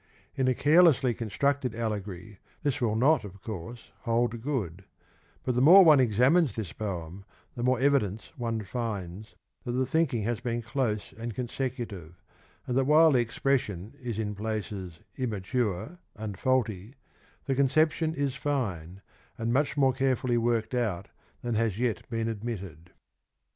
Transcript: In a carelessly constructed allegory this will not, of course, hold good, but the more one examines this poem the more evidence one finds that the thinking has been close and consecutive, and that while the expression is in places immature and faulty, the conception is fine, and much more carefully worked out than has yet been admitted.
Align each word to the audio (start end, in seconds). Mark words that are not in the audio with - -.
In 0.35 0.47
a 0.47 0.55
carelessly 0.55 1.13
constructed 1.13 1.75
allegory 1.75 2.39
this 2.63 2.81
will 2.81 2.95
not, 2.95 3.23
of 3.23 3.39
course, 3.43 3.91
hold 3.99 4.41
good, 4.41 4.83
but 5.43 5.53
the 5.53 5.61
more 5.61 5.85
one 5.85 5.99
examines 5.99 6.55
this 6.55 6.73
poem 6.73 7.23
the 7.55 7.61
more 7.61 7.79
evidence 7.79 8.31
one 8.35 8.63
finds 8.63 9.35
that 9.63 9.73
the 9.73 9.85
thinking 9.85 10.23
has 10.23 10.39
been 10.39 10.63
close 10.63 11.13
and 11.15 11.35
consecutive, 11.35 12.15
and 12.65 12.75
that 12.75 12.85
while 12.85 13.11
the 13.11 13.19
expression 13.19 13.93
is 14.01 14.17
in 14.17 14.33
places 14.33 15.01
immature 15.17 15.99
and 16.15 16.39
faulty, 16.39 16.95
the 17.45 17.53
conception 17.53 18.15
is 18.15 18.33
fine, 18.33 19.01
and 19.37 19.53
much 19.53 19.77
more 19.77 19.93
carefully 19.93 20.35
worked 20.35 20.73
out 20.73 21.09
than 21.43 21.53
has 21.53 21.77
yet 21.77 22.09
been 22.09 22.27
admitted. 22.27 22.89